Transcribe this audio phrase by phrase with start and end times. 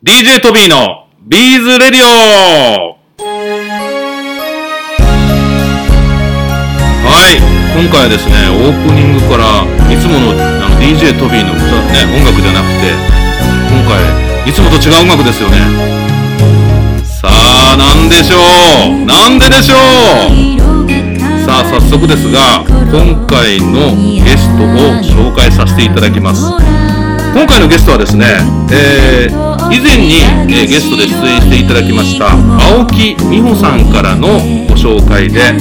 [0.00, 2.94] DJ トビーのビーズレディオは
[7.34, 7.42] い、
[7.74, 12.94] 今回はですね、オープニングからいつものあの DJ トビーの歌、ね、音楽じゃなくて、
[13.74, 13.98] 今回
[14.48, 15.66] いつもと違う音楽ですよね。
[17.02, 17.26] さ
[17.74, 18.38] あ、なんでしょ
[19.02, 19.04] う？
[19.04, 20.38] なんででしょう？
[21.42, 23.90] さあ、早速ですが、今回の
[24.22, 26.46] ゲストを紹介させていただきます。
[27.34, 28.26] 今回のゲストはですね、
[28.70, 32.32] えー以前に、えーゲストで出演していただきました
[32.72, 34.28] 青木美穂さんからの
[34.66, 35.58] ご紹介で、えー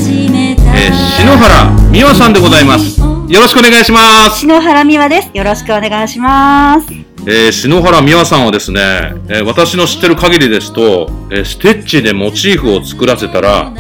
[1.18, 5.30] 篠原美和さんでございますよろしくお願いします、篠原美和です。
[5.34, 6.88] よろしくお願いします。
[7.30, 8.80] えー篠原美和さんはですね、
[9.28, 13.74] えー私の知ってる限りですと、えーステッチでモチーフを作らせたら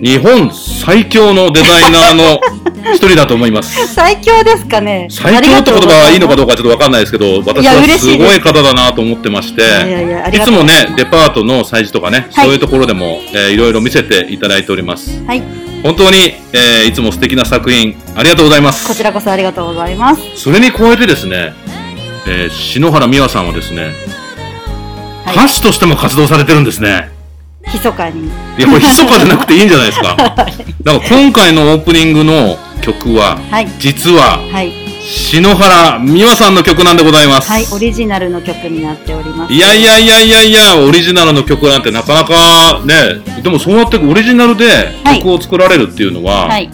[0.00, 2.40] 日本最強のデザイナーの
[2.94, 5.08] 一人だと思います最強ですかね。
[5.10, 9.62] 最強って言葉はいいのかどうかちょっとわかんないですけど、私はすごい方だなと思ってまして、
[10.32, 15.24] いつもね、デパートの催事とかね、はいそういうところでも、えーいろいろ見せていただいております。
[15.24, 15.42] はい。
[15.82, 18.86] 本当に、えーいつも素敵な作品、ありがとうございます。
[18.86, 20.22] こちらこそありがとうございます。
[20.36, 21.54] それに加えてですね、
[22.26, 23.84] えー篠原美和さんはですね、
[25.24, 27.10] はい歌手としても活動されてるんですね。
[27.72, 28.26] 密かに。
[28.26, 30.14] いや、これ密かじゃなくていいんじゃないですか。
[30.16, 30.44] だか
[30.84, 33.68] ら今回のオープニングの曲は、はい。
[33.78, 34.72] 実は、はい。
[35.08, 37.48] 篠原美和さんの曲なんでございます。
[37.48, 37.66] はい。
[37.72, 39.52] オリジナルの曲になっております。
[39.52, 42.94] いやいやいやいやいや、オリジナルの曲なんてなかなかね、
[43.42, 44.66] でもそうやってオリジナルで
[45.04, 46.68] はい曲を作られるっていうのは、はい。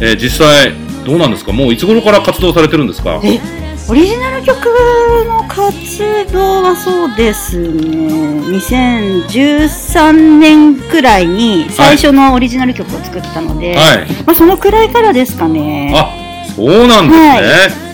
[0.00, 0.72] えー実際
[1.06, 1.52] どうなんですか？
[1.52, 3.18] もういつ頃から活動されてるんですか？
[3.24, 3.40] え、
[3.90, 4.66] オリジナル曲
[5.26, 7.70] の活動はそうですね。
[8.58, 14.06] 2013年くらいに最初のオリジナル曲を作ったので、はい。
[14.26, 15.94] まあそのくらいからですかね。
[15.96, 16.12] あ、
[16.54, 17.18] そうなんです
[17.80, 17.88] ね。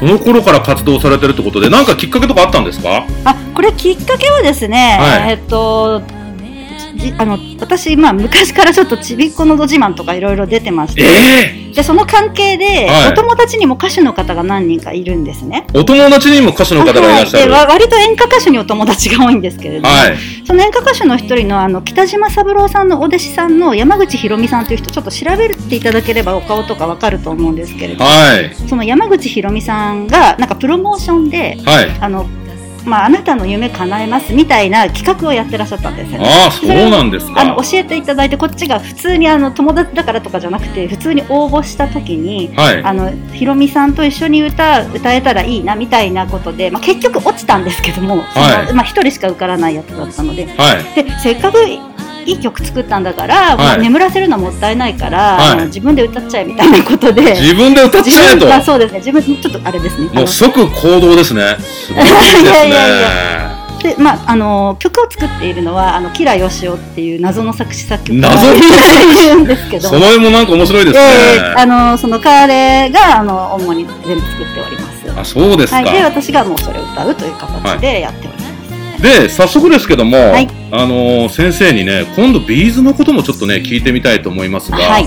[0.00, 3.06] その頃から活動されてるってことで、なんかきっかけとかあったんですか？
[3.24, 6.02] あこれきっかけはですね、はいえっと
[6.96, 15.66] じあの私、まあ、昔からちょっとちびっこのど自慢とかいろいろ出てまして、えでその関係で、はいお友達にも歌手の方が何人かいるんですね。
[15.72, 17.52] ー、お友達にも歌手の方がいらっしゃる。
[17.52, 20.46] は割と演歌歌手にお友達が多いんですけれども、い。
[20.46, 28.54] その演歌歌手の一人のあの北島三郎さんのお弟子さんの山口ひろみさんという人ちょっと調べていただければお顔とかわかると思うんですけれども、はい。
[28.54, 31.90] その山口ひろみさんがなんかプロモーションではい。
[32.00, 32.26] あの、
[32.88, 36.24] まあ、あなたの夢叶えますみたいな企画をやってらっしゃったんですよね。
[36.26, 37.62] ああ、そうなんですあのか。
[37.64, 42.82] 教えていただいてこっちが普通にあの友達だからとかじゃなくて普通に応募した時にはい。
[42.82, 51.04] あのひろみさんと一緒に歌歌えたらいいなみたいなことで、まあ、結局落ちたんですけどもそのはいまあ、一人しか受からないやつだったのではい。
[51.04, 51.58] でせっかく
[52.28, 58.54] いい曲作ったんだから、まあはい眠らせるのはもったいないから、はい自分で歌っちゃえみたいなことで自分で歌っちゃえと。
[58.54, 61.56] あそうですね自分ちょっとあれですねもう即行動ですね。
[61.58, 62.68] 素晴らしいですね。
[62.68, 71.00] いやいやいやで、まあ、あの曲を作っているのはあのキラヨシオっていう謎の作詞作曲家謎がいるんですけどその絵もなんか面白いですね。
[71.00, 74.98] えーあのその彼があの主に全部作っております。
[75.20, 75.76] あ、そうですか。
[75.76, 78.37] はい、で私がもうそれを歌うという形でやっております。
[79.00, 80.48] で、早速ですけども、はい。
[80.70, 85.06] あのー先生にね、今度ビーズのこともちょっとね、聞いてみたいと思いますが、はい、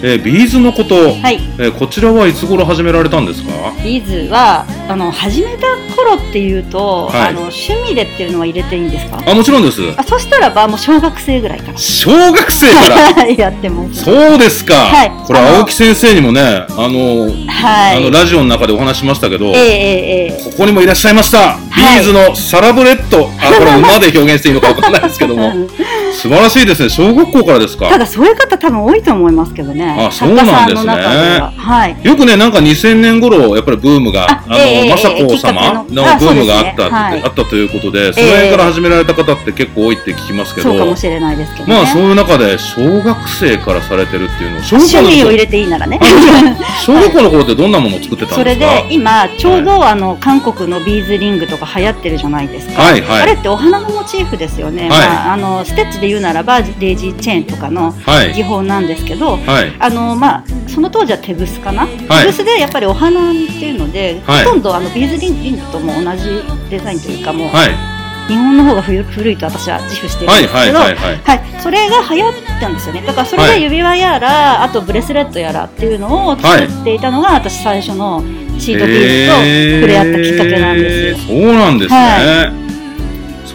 [0.00, 3.50] えービーズのこと、はい、えーこちらはいつ頃始められたんですか？
[3.82, 5.66] ビーズはあの始めた
[5.96, 9.20] 頃っていうと、はいあの趣味でっていうのは入れていいんですか？
[9.26, 9.80] あ、もちろんです。
[9.96, 13.12] あそしたらばもう小学生ぐらいか小学生から？
[13.24, 14.04] ら やってます。
[14.04, 14.74] そうですか。
[14.74, 17.96] はいこれ、青木先生にもね、あのーはい。
[17.96, 25.52] あのラジオの中でお話ししましたけど、えええええここにもいらっしゃいました、ビーズのサラブレッド、あ、これ馬で表現していいのかわかんないですけども、
[26.20, 26.88] 素晴らしいですね。
[26.88, 27.88] 小学校からですか？
[27.88, 29.84] ただそういう方多分多いと思いますけどね。
[30.06, 30.92] あそうなんですね。
[30.92, 31.52] は。
[31.56, 31.96] はい。
[32.02, 36.04] よくね、なんか2000年頃、やっぱりブームが、あの、雅子様けの。
[36.04, 36.86] のブームがあった、
[37.26, 41.74] あったということで、その辺から始められた方って結構多いって聞きますけど、そうかもしれないですけどね。
[41.74, 46.00] まあそういう中で小学生からされてるっていうのは、小学趣校を入れていいならね。
[46.84, 48.88] 小学校の頃ってどんなものを作ってたんそれですか？
[48.88, 52.82] で今ちょうどあの韓国のビーズリングとか流行ってるじゃないですか。
[52.82, 53.22] はいはい。
[53.22, 54.82] あれってお花のモチーフですよね。
[54.82, 54.90] はい。
[54.90, 58.32] まああのステッチで言うならばデイジーチェーンとかのはい。
[58.34, 59.36] 技法なんですけど。
[59.36, 59.72] はい。
[59.78, 67.98] あのまあ、その当時は手ぐすかな、はい手ぐすでやっぱりお花っていうので、はいほとんどあのビーズリンリングとも同じデザインというかもう、はい。
[68.28, 70.42] 日本の方が古古いと私は自負してるんはい。
[70.42, 70.94] ですけど、はい。
[70.96, 71.62] はい。
[71.62, 78.22] それが流行ったんですよねだからそれで指輪やら、あとブレスレットやらっていうのを作っていたのが、私最初の
[78.58, 79.34] シートビーズと
[79.80, 81.36] 触れ合ったきっかけなんですよ。
[81.36, 81.98] えーそうなんですね。
[81.98, 82.52] は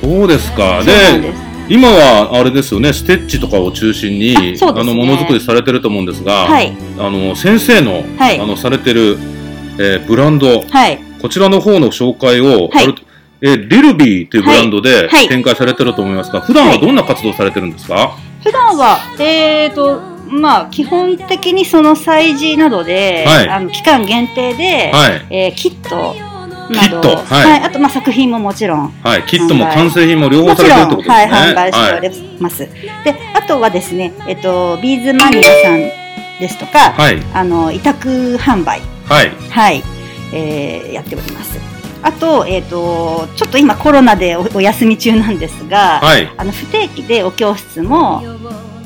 [0.01, 0.81] そうですか。
[0.83, 4.41] です今はあれですよね、ステッチとかを中心に、あ
[4.73, 4.83] ね。
[4.83, 6.73] のものづくりされてると思うんですが、はい。
[6.99, 8.39] あの先生の、はい。
[8.39, 9.17] あのされてる、
[9.79, 10.99] えーブランド、はい。
[11.21, 12.83] こちらの方の紹介を、はい。
[12.83, 12.95] ある
[13.41, 15.27] えリルビーというブランドではい。
[15.27, 18.17] 展開されてると思いますが、普段はどんな活動されてるんですか？
[18.43, 23.49] 普段は、えーと、まあ、基本的にその催事などで、はい。
[23.49, 25.25] あの期間限定で、はい。
[25.29, 26.13] えーキット
[26.69, 29.23] など、キットはいあと、まあ、作品ももちろん、はい。
[29.23, 31.15] キットも完成品も両方されてるってことですね。
[31.15, 32.59] はい、販売しております。
[32.59, 35.79] で、あとはですね、えっと、ビーズマニアさん
[36.39, 37.21] ですとか、はい。
[37.33, 39.31] あの、委託販売、はい。
[39.49, 39.83] はい、
[40.33, 41.59] えーやっております。
[42.01, 46.29] あと、えっ、と、ちょっと今コロナでおお休み中なんですが、はい。
[46.35, 48.21] あの、不定期でお教室も、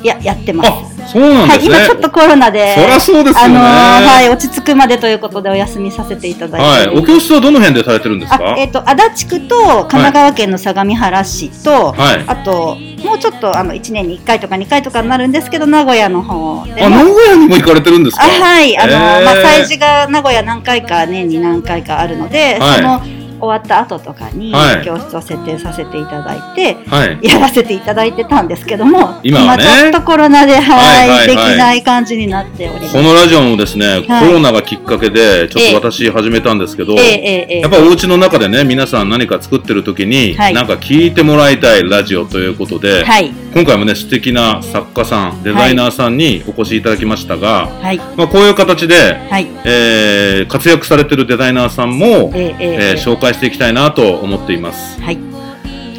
[0.04, 0.97] や、やってます。
[1.08, 1.78] あ、そうなんはい、ですね。
[1.78, 3.58] 今ちょっとコロナで、そりゃそうですよね。
[3.58, 7.00] あのーはい、落ち着くまでということでお休みさせていただいてはい。
[7.00, 8.54] お教室はどの辺でされてるんですか？
[8.54, 12.24] あ、えっ、と、足立区と神奈川県の相模原市と、はい。
[12.28, 16.96] あと、もうちょっと、あの、1年に1回とか2回とかになるんですけど、名古屋の方であ、も。
[16.98, 18.24] 名古屋にも行かれてるんですか？
[18.26, 23.02] あはい、あの、へーまあ、催事が名古屋何回か、年に何回かあるので、はいその、
[23.40, 24.86] 終わった後とかに、はい。
[24.86, 27.20] 教室を設定させていただいて、はい。
[27.22, 29.64] やらせていただいてたんですけども、今はね。
[29.64, 32.94] ちょっとコロナで、はい、できない感じになっております。
[32.94, 34.28] このラジオもですね、はい。
[34.28, 40.54] コロナがきっかけで、ちょっと私始めたんですけど、やっぱお家の中でね、皆さん何か作ってる時に、はい。
[40.54, 55.02] なんか聞いてもらいたいラジオということで、はい、今回もね、素敵な作家さん、デザイナーさんにお越しいただきましたが、はい、まあ、こういう形で、はい、えー活躍されてるデザイナーさんも、えええええー紹介していきたいなと思っています。
[55.02, 55.18] はい、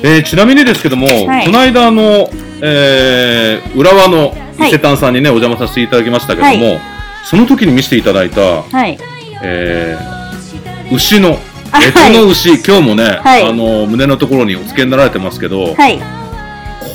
[0.05, 1.47] えーちなみにですけども、はい。
[1.47, 2.31] この間あの、
[2.63, 6.81] えー浦和の伊勢丹さんにね、お邪魔させていただきましたけども、は
[7.25, 8.97] その時に見せていただいた、はい、
[9.43, 11.37] えー牛の、
[11.73, 13.43] あえとの牛、今日もね、はい。
[13.43, 15.99] あの、胸のところにお付けになられてますけど、はい、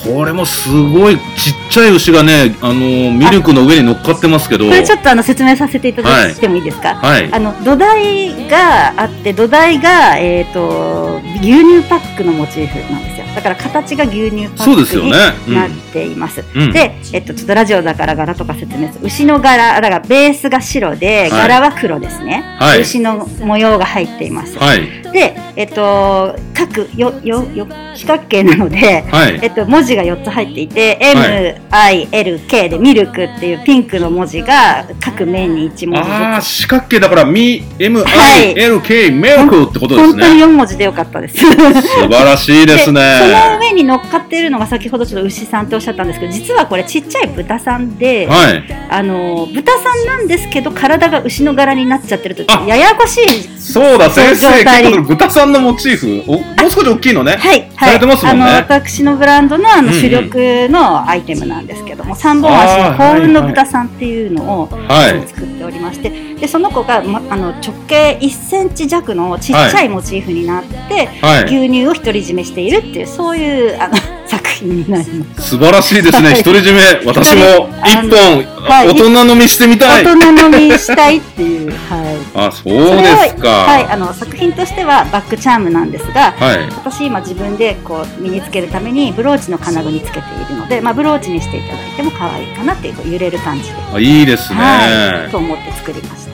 [0.03, 7.33] これもすごいちっちゃい牛がね、あの、ミルクの上に乗っかってますけど、これちょっとあの説明させていただいてもいいですか、はい。
[7.33, 13.25] あの土台があって土台が、えー、と牛乳パックのモチーフなんですよ。
[13.33, 15.11] だから形が牛乳パックに
[15.55, 16.71] なっています、うん。
[16.71, 19.05] で、えっと、ちょっとラジオだから柄とか説明する。
[19.05, 21.29] 牛の柄だからベースが白ではい。
[21.29, 22.81] 柄は黒ですね、はい。
[22.81, 25.02] 牛の模様が入っています、はい。
[25.13, 29.39] で、えっと、各よよよ四角形なので、はい。
[29.42, 40.45] えっと、文字が4つ入っていて、は M、I、L、K でミルクっていうピンクの文字が各面に1文字ずつああ、四角形だから、み、M、はい L、K、メルクってことです本当にね。
[40.45, 41.38] 4文字でよかったです。
[41.38, 43.19] 素晴らしいですね。
[43.19, 48.63] その上に乗っかっているのが先ほどちょっと牛さんっておっしゃったんですけど実はこれちっちゃい豚さんで、はい。
[48.89, 57.33] あの豚さんなんですけど体が牛の柄になっちゃってるとあややこしいそうだ、先生、結構豚さんのモチーフ、おもう少し大きいのね。
[57.33, 65.27] はい、さはい、ねあの私のブランドのあのうんうん主力のアイテムなんですけども、三本足の幸運の豚さんっていうのをはい。
[65.27, 71.44] 作っておりまして、でその子が、ま、あの直径1センチ弱のちっちゃいモチーフになって、はい。
[71.45, 73.95] 牛乳を独り占めしているっていうそういうあの
[74.38, 75.50] 作品になります。
[75.50, 76.31] 素晴らしいですね。
[76.31, 77.06] はい独り占め。
[77.06, 80.03] 私も一本、はい大人飲みしてみたい。
[80.03, 82.47] 大人飲みしたいっていう、はい。
[82.47, 83.50] あ、そうですか。
[83.50, 86.69] はい、あの作品としてはバックチャームなんですが、はい。
[86.71, 94.59] 私今自分でこう身につけるためにブローチの金具につけているので、まあブローチにしていただいても可愛いかなっていう揺れる感じで、あいいですね。
[94.59, 96.32] はい、と思って作りました。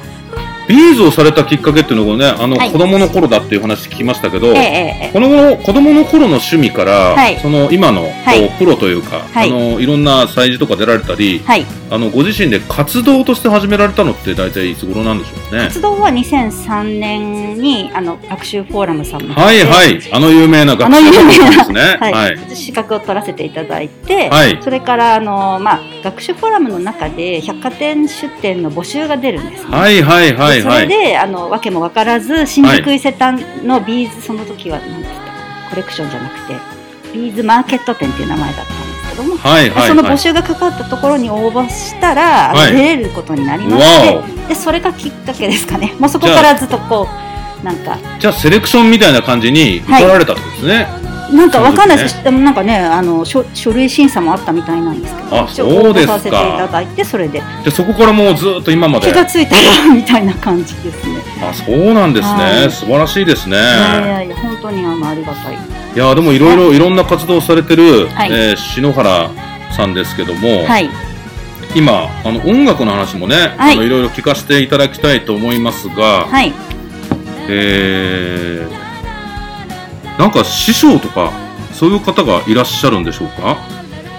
[0.70, 2.72] ビーズをされたきっかけっていうのがね、あの、はい。
[2.72, 7.40] 子供の頃だっていう話聞きましたけど、ええええ子供の子供の頃の趣味から、はい。
[7.40, 8.50] その今の、こうはい。
[8.60, 9.50] プロというか、はい。
[9.50, 15.64] あのいろんな催事とか出られたり、はい、あのご自身で活動として始められたのって大体いつ頃なんでしょうね？
[15.64, 19.58] 活動は2003年にあの学習フォーラムさんの方はい。
[19.58, 21.82] ではい、あの有名な学あの有名なですね。
[22.00, 22.14] はい。
[22.14, 22.56] はい。
[22.56, 24.60] 資格を取らせていただいて、はい。
[24.62, 29.76] それからあの、まあ、学習フォーラムの中で百貨店出店の募集が出るんですね。
[29.76, 30.88] はいはいはいでそれはい。
[30.88, 36.56] であの訳も分からず新宿伊勢丹のビーズその時は何て言ったコレクションじゃなくて
[37.14, 40.18] ビーズマーケット店っていう名前だったんですけども、はいはいその募はい。
[40.20, 47.08] 集がかかったところに応募したら、はい出れることになりましわてでそれがきっかけですかねもうそこからずっとこ
[47.62, 50.88] うなんかじゃあセレクションみたいな感じに受かられたってことですね。
[51.32, 52.24] なんかわかんないです。
[52.24, 57.42] でもなんかねあの書書類審査もあったみたいなんですけどあそうですさせていただいてそれで。
[57.64, 59.08] でそこからもうずっと今まで。
[59.08, 59.14] 気。
[59.14, 61.22] がついたらみたいな感じですね。
[61.42, 62.72] あそうなんですね、はい。
[62.72, 63.58] 素晴らしいですね。
[63.58, 65.56] いやいやいや本当にあのありがたい。
[65.56, 68.32] いやでもいろいろいろんな活動をされてる、はい。
[68.32, 69.30] えー篠原
[69.76, 70.90] さんですけども、はい。
[71.76, 73.74] 今あの音楽の話もね、はい。
[73.74, 76.52] あのいろいろ聞かせていただきたいと思いますが、はい。
[77.52, 78.89] えー、
[80.20, 81.32] なんか師匠とか
[81.74, 83.58] そういう方がいらっしゃるんでしょうか？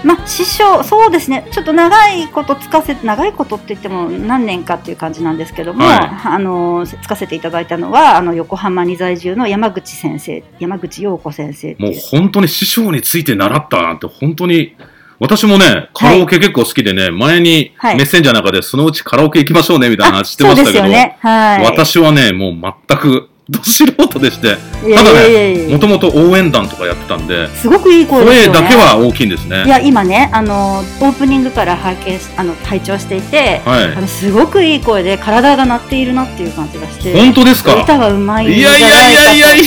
[0.03, 1.47] まあ師匠そうですね。
[1.51, 5.99] ちょっと長いことつかせ長いことって言っても何年かっていう感じなんですけども、はい。
[6.25, 14.75] あのつかせていただいたのはあの横浜に在住の山口先生山口陽子先生もう本当に師匠について習ったなんて本当に、
[15.19, 17.95] 私もね、カラオケ結構好きでね、前にはい。
[17.95, 21.19] メッセンジャーなんかでそのうちカラオケ行きましょうねみたいな話してましたけど、ね。
[21.19, 21.63] はい。
[21.63, 22.53] 私はね、もう
[22.87, 24.55] 全くど素人でして、
[24.87, 29.65] いやただいやいやね、いやもともと応援団とかやってたんで、すごくいい声です声よねだけは大きいんですね。
[29.65, 37.83] いや今ねあのオープニングから拝見しあの拝聴していて、はいあのすごくいい声で体が鳴っているなっていう感じがして本当ですか？
[37.83, 39.65] 歌がうまいんじゃないいやいやいやいやいや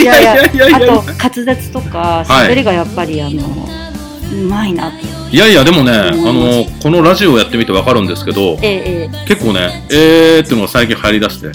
[0.00, 3.68] いやいやいやいやいやあと滑舌とか喋りがやっぱりあの
[4.32, 11.48] うまいなっていやいや、でもね、あ思いまの、このラジオやってみてわかるんですけど、えええ結構ね、えーっていうのが最近入り出して。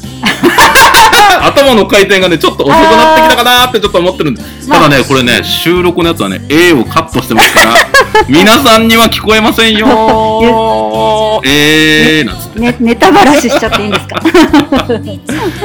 [1.48, 4.68] 頭の回転がね、ちょっと遅くなってきたかなーってちょっと思ってるんです。
[4.68, 7.74] まあただね、これね、収録のやつはね、A をカットしてますから、
[8.28, 11.42] 皆さんには聞こえませんよー。
[11.48, 12.52] えーなんつって。
[12.58, 14.22] えね、ネタばらししちゃっていいんですか？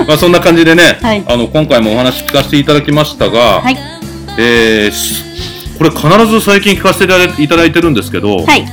[0.06, 3.76] まあそんな感じでね、はいあの、今回もお話聞かせていただきましたが、はい
[4.38, 5.24] えーし
[5.78, 8.64] これ必ず最近聞かせていただいいただいてるんですけど、はい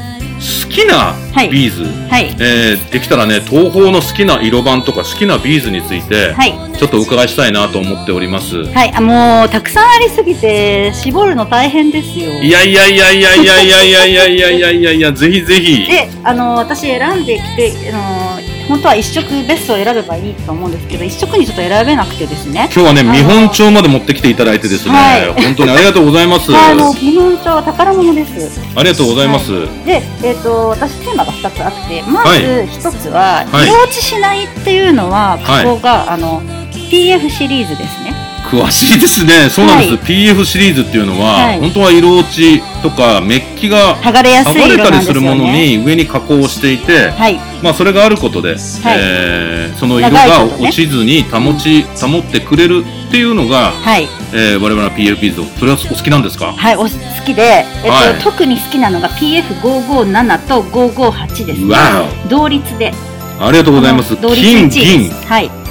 [0.43, 1.50] 好きなはい。
[1.50, 2.35] ビーズ、はい。
[2.39, 6.53] えーできたらね TOHO の好きな色番とか好きなビーズについて、はい。
[6.77, 8.65] ちょっとお伺いしたいなと思っております。
[8.65, 8.93] はい。
[8.93, 12.31] あもうたくさんありすぎて絞るの大変ですよ。
[12.41, 15.88] いやいやいやいやいやいやいやいやいやいやいやいやぜひぜひ。
[15.89, 18.23] であの私選んできてあの
[18.67, 22.70] 本当は一色ベストを選べばいいと思うんですけど一色にちょっと選べなくてですね。
[22.74, 25.43] 今日はね見本帳まで持ってきていただいてですね、はい。
[25.43, 26.51] 本当にありがとうございます。
[26.55, 28.62] あの日本帳は宝物です。
[28.75, 29.51] ありがとうございます、
[29.86, 32.41] で、えー、と私テーマが2つあってまはい。
[32.41, 32.48] ず
[32.89, 33.67] 1つは、はい。
[33.67, 35.65] 色落ちしないっていうのははい。
[35.65, 36.41] ここが、あの
[36.89, 38.23] PF シリーズですね
[38.53, 56.89] 詳しいですねそうなんです、はい PF シリーズっていうのは、はい本当は色落ちとかメッキが剥がれやす剥がれい色なんですたりするものに上に加工をしていて、はいまあ、それがあることで、えーその色が落ちずに保ち、保ってくれるっていうのが、はい、えー我々は PF ビーズをそれはお好きなんですかはい、お好
[57.25, 62.91] きで、えっとはい特に好きなのが PF557 と558です、ねわ、同率で
[63.39, 65.62] ありがとうございます金1位銀はい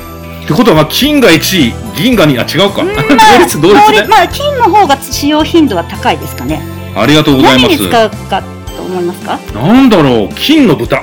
[0.44, 2.82] ってことは、まあ、金が1位銀が2位あ違うか。
[2.82, 2.92] ま
[3.38, 4.06] 同率同率ね。
[4.08, 6.60] まあ金の方が使用頻度は高いですかね。
[6.96, 7.76] ありがとうございます。
[7.76, 8.42] 何に使うか
[8.76, 9.38] と思いますか？
[9.54, 11.02] なんだろう金の豚。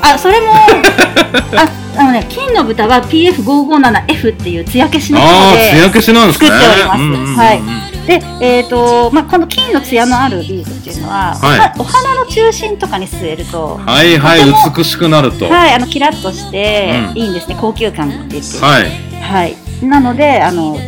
[0.00, 0.52] あそれも
[1.56, 6.48] ああのね金の豚は PF557F っていう艶消しのああ方で艶消しなんですね。
[6.48, 7.00] 作っております。
[7.00, 7.36] うんうんうんうん。
[7.36, 7.60] はい
[8.08, 11.74] で、えーとまあ、この金の艶のあるビーズっていうのは、はい。
[11.78, 14.40] お花の中心とかに据えると、はいはい
[14.74, 15.44] 美しくなると。
[15.44, 17.18] ははい、あのキラッとしてうん。
[17.18, 19.20] いいんですね、高級感が出て、い。
[19.20, 20.78] はい、なのであの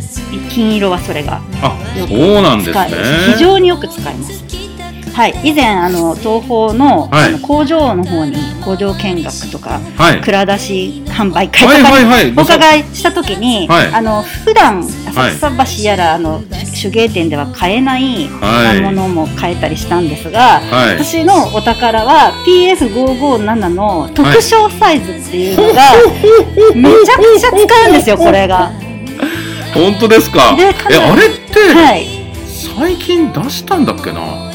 [0.49, 4.60] 金色はそれがあそうなんです使ねえ非常によく使います。
[5.13, 7.29] はい、以前あの東宝の,、はい。
[7.29, 10.21] あの工場の方に工場見学とかはい。
[10.21, 13.87] 蔵出し販売会とはいかにお伺いした時に、はい。
[13.93, 16.41] あの普段浅草橋やら、あの
[16.81, 18.81] 手芸店では買えないはい。
[18.81, 21.03] ものも買えたりしたんですが、はい。
[21.03, 25.81] 私のお宝は PF557 の特賞サイズっていうのが、
[26.73, 28.71] めちゃくちゃ使うんですよこれが。
[29.73, 30.55] 本当ですか？
[30.59, 32.07] えあれって、はい。
[32.77, 34.21] 最近出したんだっけな？
[34.21, 34.50] あ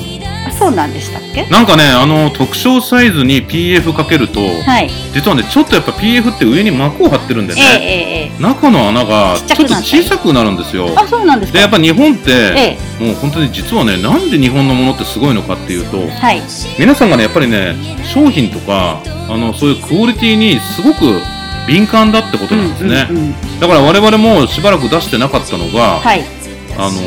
[0.59, 1.45] そうなんでしたっけ？
[1.47, 4.91] なんかねあの特徴サイズに PF かけると、はい。
[5.15, 7.89] 実はねちょっとやっぱ PF って上に膜を張ってるんでええね、え
[8.31, 8.43] ええ。
[8.43, 10.87] 中の穴がちょっと小さくなるんですよ。
[10.89, 11.59] えあそうなんですか？
[11.59, 12.31] でやっぱ日本って、
[13.01, 16.43] えもう本当に実はねなんで日本のものってすごいのかっていうとえはい。
[16.79, 21.21] 皆さんがねやっぱりね商品とかあのそういうクオリティにすごく
[21.67, 23.61] 敏感だってことなんですね、うんうんうん。
[23.61, 26.25] だから我々もしばらく出してなかったのが、はい。
[26.79, 27.01] あの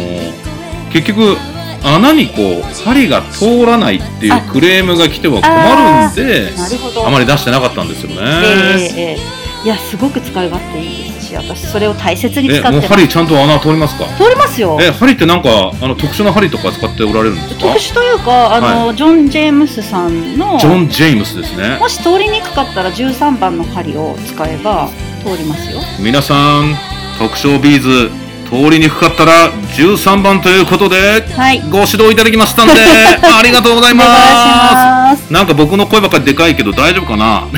[0.91, 1.37] 結局
[1.83, 6.53] 穴にこう針が通らないっていうあクレームが来ては困るんで
[7.05, 12.79] あまり出してなかったんですよね、ええええいやすごく使い勝手いいですし私それを大切に使えってます。
[12.79, 14.05] もう針ちゃんと穴通りますか？
[14.15, 14.77] 通りますよ。
[14.79, 17.63] え針ってなんかあの特殊な針とか使っておられるんですか？
[17.63, 21.77] 特殊というかあの、ジョン・ジェームスさんのジョン・ジェームスですね。
[21.77, 24.89] もし通りにくかったら13番の針を使えば
[25.25, 25.81] 通りますよ。
[25.99, 26.73] 皆さん
[27.19, 28.09] 特徴ビーズ
[28.49, 31.59] 通りにくかったら13番ということではい。
[31.69, 32.73] ご指導いただきましたんで
[33.21, 35.27] ありがとうございまます。
[35.27, 37.43] すなんか僕の声ばっかりでかいけど大丈夫かな？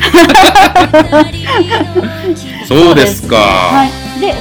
[2.67, 3.85] そうですか、は
[4.17, 4.19] い。
[4.19, 4.35] で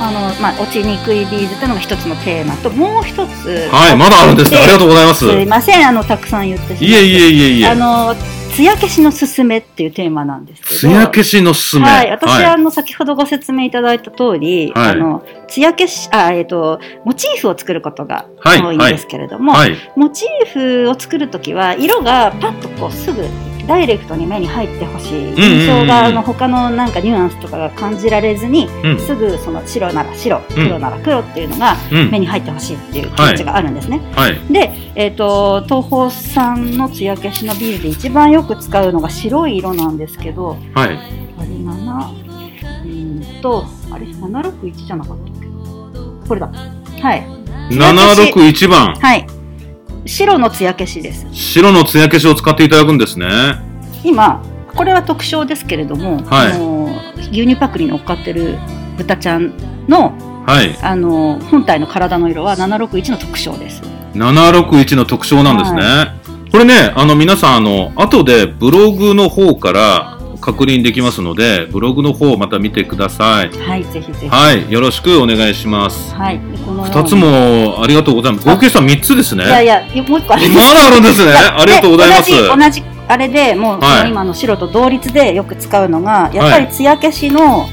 [0.00, 3.68] あの、まあ、落ちにくいビーズというのが一つのテーマともう一つ。
[3.72, 4.58] はい、まだあるんですね。
[4.58, 5.28] ありがとうございます。
[5.28, 5.88] すいません。
[5.88, 6.84] あのたくさん言ってしまって。
[6.84, 7.68] いえいえいえいえ。
[7.68, 8.14] あの
[8.56, 10.94] 艶消しのすすめっていうテーマなんですけど。
[10.94, 11.84] 艶消しのすすめ。
[11.84, 12.10] はい。
[12.10, 23.28] 私、はい、あの、先ほどご説明いただいた通り、はい、あの、艶消し、あ、えっ、ー、と、モチーフを作ることが多いんですけれども、はい、モチーフを作るときは、色がパッとこうすぐ
[23.66, 25.34] ダイレクトに目に入ってほしい。
[25.36, 31.76] 印象があの他のなんかニュアンスとかが感じられずに、うん、すぐその白なら白黒なら黒っていうのが
[32.10, 34.00] 目に入ってほしいっていう気持ちがあるんですね。
[34.14, 40.98] はい、で、えーと、東宝さんの艶消しのビーズで一番よく使うのが白い色なんですけど、はい、あれ
[41.46, 42.26] 7
[42.84, 46.28] うんとあれ761じゃなかったっけ？
[46.28, 46.48] これだ。
[46.48, 47.26] はい。
[47.70, 48.94] 761番。
[48.94, 49.26] はい
[50.06, 51.26] 白の艶消しです。
[51.32, 53.26] 白の艶消しを使っていただくんですね。
[54.04, 54.42] 今、
[54.74, 58.56] これは特徴ですけれども、はい、あの牛乳パックに乗っかってる
[58.96, 59.52] 豚ちゃん
[59.88, 60.14] の、
[60.46, 63.82] はい、あの本体の体の色は761の特徴です。
[64.14, 65.80] 761の特徴なんですね。
[65.80, 66.14] は
[66.46, 70.15] い、これね、あの皆さんあの後でブログの方から
[70.46, 73.50] 確認できますので、ブログの方また見てください。
[73.58, 74.28] はい、ぜひぜひ。
[74.28, 76.14] はい、よろしくお願いします。
[76.14, 76.40] はい、
[76.84, 78.48] 二つもありがとうございます。
[78.48, 79.44] 合計した三つですね。
[79.44, 80.68] いやいや、もう一個あります。
[80.68, 81.32] まだあるんですね。
[81.32, 82.30] ありがとうございます。
[82.30, 87.70] 同じあれでもう、はい、今の白と同率でよく使うのが、やっぱり艶消しの、はい、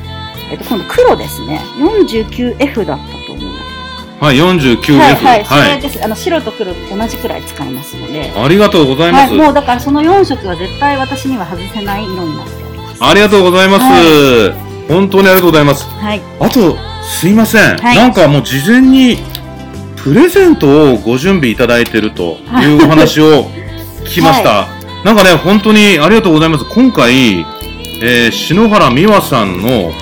[0.54, 1.62] えっと今度黒ですね。
[1.78, 3.54] 49F だったと思う。
[4.20, 4.98] はい、49F。
[4.98, 6.04] はい、はい、それです。
[6.04, 8.34] あの白と黒同じくらい使いますので。
[8.36, 9.34] ありがとうございます。
[9.36, 12.63] もうだからその4色は絶対私には外せない色になって
[13.00, 14.56] ありがとうございます、は
[14.90, 19.18] い、本当にありがとうございます、はい、あとすいません、はい、なんかもう事前に
[19.98, 23.46] プレゼントをご準備いただいているというお話を
[24.04, 24.68] 聞きました、
[25.06, 26.66] なんかね本当にありがとうございます。
[26.74, 27.40] 今回、
[28.02, 29.94] えー、篠原美和さんの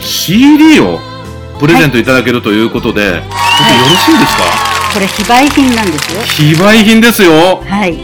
[0.00, 1.00] CD を
[1.58, 4.44] プレゼントいただけるということで、ちょっとよろしいですか？
[4.94, 6.22] これ非売品なんですよ。
[6.22, 7.62] 非売品ですよ。
[7.64, 7.98] はい。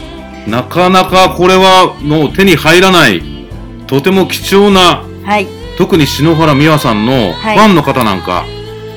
[0.50, 3.23] なかなかこれはもう手に入らない
[3.88, 8.49] とても貴重な、はい、特に篠原美和さんのファンの方なんか、はい、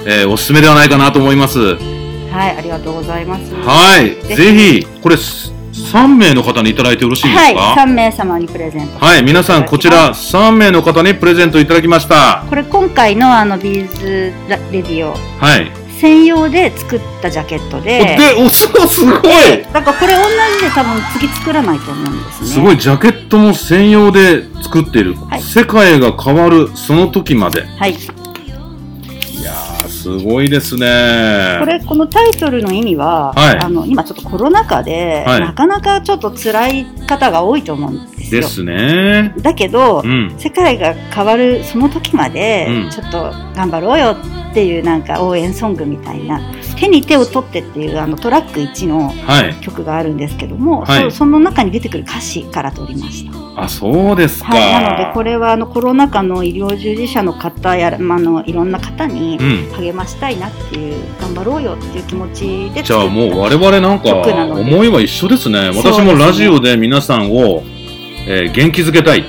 [0.05, 1.60] えー、おすすめではないかなと思います。
[1.60, 3.53] はい、ありがとうございます。
[3.55, 7.60] はい、ぜひ、これ、3名の方にいただいてよろしいですか？
[7.60, 9.00] はい、3名様にプレゼント。
[9.00, 12.45] はい、皆さん、こちら、3名の方にプレゼントいただきました。
[12.50, 14.33] これ、今回のあの、ビーズ
[14.71, 15.13] レディオ。
[15.39, 15.80] はい。
[16.01, 18.17] 専用で作ったジャケットで。
[18.17, 19.22] で、お、すごい、すごい。
[19.72, 20.24] なんかこれ同
[20.60, 22.49] じで多分次作らないと思うんですね。
[22.49, 25.13] すごい、ジャケットも専用で作っている。
[25.13, 27.67] はい、世界が変わる、その時まで。
[27.78, 27.91] はい。
[27.91, 29.54] いや
[29.88, 31.58] すごいですね。
[31.60, 38.41] これ、このタイトルの意味は、はい、あの、今ちょっとコロナ禍で、はい、なかなかちょっと辛い方が多いと思うんですよ。
[38.41, 39.34] ですね。
[39.38, 44.17] だけど、うん、世界が変わるその時まで、ちょっと頑張ろうよ
[44.51, 46.41] っていうなんか応援ソングみたいな
[46.77, 49.13] 「手に手を取って」っていうあのトラック1の
[49.62, 53.41] 曲があるんですけども、はい、そその中に出てくる歌詞から取りました。
[53.63, 59.38] あそうですか、はい、なのでこれはあのコロナ禍の医療従事者の方や、まあのいろんな方に
[59.77, 65.69] 励ましたいなっていう、うん、頑張ろうよっていう気持ちでじゃあもう我々なんか思いは一緒ですね。
[65.69, 67.63] 私もラジオで皆さんを、
[68.27, 69.25] えー、元気づけたい。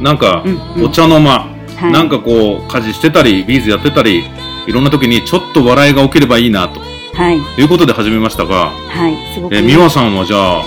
[0.00, 0.44] なんか、
[0.80, 1.30] お茶の間、
[1.76, 4.24] はい、なんかこう家事してたりビーズやってたり
[4.66, 6.80] いろんな時にちょっと笑いが起きればいいなと、
[7.14, 10.64] はい、いうことで始めましたが、はい、すごくえ美和さんはじゃあ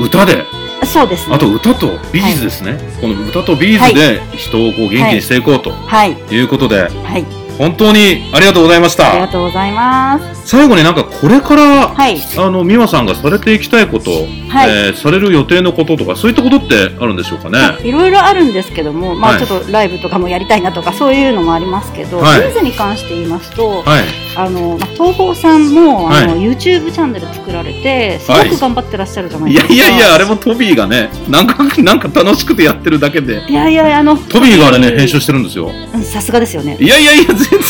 [0.00, 0.44] 歌で？
[0.84, 9.12] そうです、ね、あと歌とビーズですね、はい、この歌とビーズで人をこう元気にしていこうと、はい、いうことで、はい本当にありがとうございました。
[9.12, 10.42] ありがとうございます。
[10.44, 17.78] 最後になんかこれから、はい、あの美和さんがされていきたいこと、はい、えー、される予定のこととかそういったことってあるんでしょうかね？
[17.86, 24.04] いろいろあるんですけども、まあちょっとライブとかもやりたいなとかそういうのもありますけど、はい、ビーズに関して言いますと、はい、
[24.36, 29.74] あのまあ東宝さんもあの、はい、YouTube チャンネル作られてすごく頑張ってらっしゃるじゃないですか。
[29.74, 33.44] いやいやいやあれもトビーがねなんか なんか楽しくてやってるだけで。
[33.48, 35.70] いやいやあのトビーがあれね編集してるんですよ。
[36.02, 36.76] さすがですよね。
[36.80, 37.24] いやいやいや。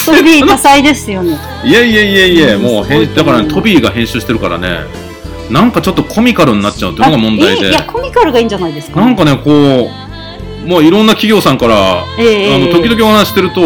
[0.06, 1.38] トビー多彩ですよね。
[1.64, 4.80] いやいやいやいや、もう編だから、ね、トビーが編集してるからね。
[5.50, 7.68] なんかちょっとコミカルになっちゃうっていうのが問題で。
[7.68, 9.90] いやコミカルがいいんじゃないですか、なんかねこ
[10.64, 13.61] うもういろんな企業さんから、えー、あの時々お話してると。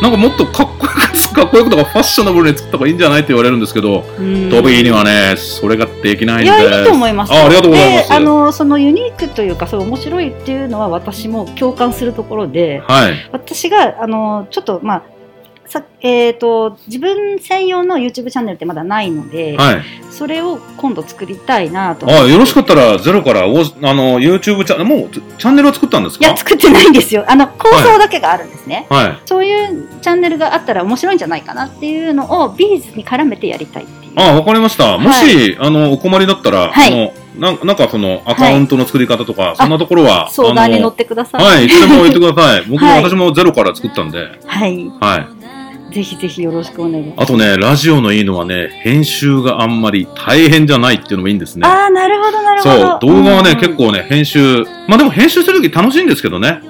[0.00, 6.44] なんかもっとかっこよくかっこよくとかファッショナブルに作った方がいいんじゃないって言われるんですけど、トビーにはね、それができないんで。
[6.44, 7.32] いや、いいと思います。
[7.32, 8.12] あありがとうございます。
[8.12, 15.02] あの、そのユニークというか、そう面白いっていうのは私も共感するところで、はい、私が、あの、ちょっと、まあ、
[15.68, 22.06] さえーと、自分専用の YouTube チャンネルってまだないので、はい、それを今度作りたいなと。
[22.08, 26.26] あよろしかったらゼロからおあの YouTube チャンネルもうチャンネルを作ったんですか？
[26.26, 27.24] いや作ってないんですよ。
[27.28, 34.12] あの構想だけがあるんですね、はい、そういうチャンネルがあったら面白いんじゃないかなっていうのをビーズに絡めてやりたいっていう。
[34.16, 34.96] あわかりました。
[34.96, 41.44] もし、はい、あのお困りだったら、はい、あのななんかそのアカウントの作り方とか、はい、そんなところは相談に乗ってください。
[41.44, 42.62] はいいつでも言ってください。
[42.62, 44.26] 僕も、 はい、私もゼロから作ったんで。
[44.46, 44.90] はい。
[45.00, 45.37] はい
[45.98, 47.22] ぜひぜひよろしくお願いします。
[47.24, 51.66] あとね、ラジオのいいのはね、編集があんまり大変じゃないっていうのもいいんですね。
[51.66, 52.76] ああ、なるほど、なるほど。
[52.76, 56.60] そう、動画はね、うん、結構ね、編集、まあでも編集するとき楽しいんですけどね。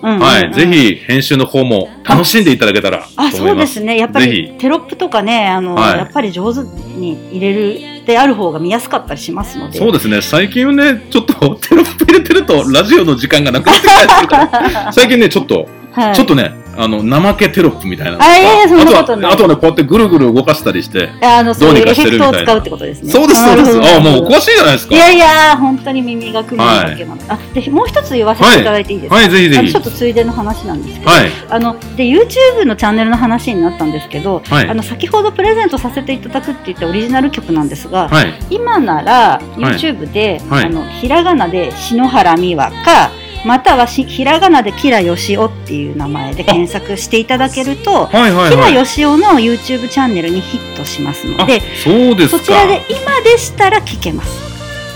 [0.00, 3.96] はい、ぜひ編集の方も楽しんでいただけたらあそうですね。
[3.96, 9.78] やっぱりテロップとかねあの、はい、やっぱり上手に入れるである方が見やすかったりしますので。
[9.78, 10.20] そうですね。
[10.20, 14.90] 最近ねちょっとテロップ入れてるとラジオの時間がなくなってきたりするから。
[14.92, 18.18] 最近ねちょっと、はい、ちょっとねあの、怠けテロップみたいな。
[18.20, 19.32] あ、いやいや、そんなことない。
[19.32, 22.42] あとはね、こうやってぐるぐる動かしたりして、あの、どうにかしてるみたいな。
[22.44, 23.10] 使うってことですね。
[23.10, 23.96] そうです、そうです。
[23.96, 24.94] あ、もうお詳しいじゃないですか。
[24.94, 27.20] いやいや、本当に耳が組むだけなの。
[27.28, 29.16] あ、で、もう一つ言わせていただいていいですか？
[29.16, 29.72] はい、ぜひぜひ。
[29.72, 31.10] ちょっとついでの話なんですけど、
[31.50, 38.08] あの、で、YouTube のチャンネルの話になったんですけど、あの、先ほどプレゼントさせていただくって言ったオリジナル曲なんですが、
[38.50, 43.10] 今なら YouTube で、あの、ひらがなで篠原美和か、
[43.44, 54.48] またはひらがなでキラヨシオっていう名前で検索していただけると、はいはいはい、キラヨシオの YouTube チャンネルにヒットしますのでそうですそちらで今でしたら聞けます。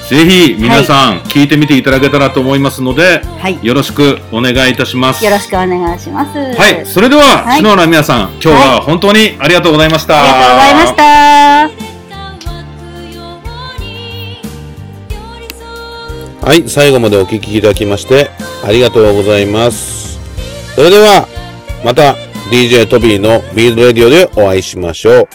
[0.09, 5.25] ぜひ皆さん聞いてみていただけたらと思いますので、はい、よろしくお願いいたします。
[5.25, 6.39] よろしくお願いします。
[6.39, 6.85] はい。
[6.85, 11.82] それでは、はい、篠原皆さん今日は本当にありがとうございました、ありがとうございました
[16.43, 18.29] はい、最後までお聴きいただきまして
[18.65, 20.19] ありがとうございます。
[20.75, 21.29] それでは、
[21.85, 22.17] また
[22.51, 25.29] DJ トビーのビーズレディオでお会いしましょう。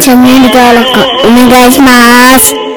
[0.00, 0.90] チャンネル登録
[1.26, 2.67] お願いします。